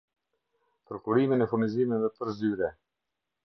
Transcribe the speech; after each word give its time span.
Prokurimin 0.91 1.45
e 1.47 1.49
furnizimeve 1.53 2.13
për 2.19 2.35
zyre 2.41 2.75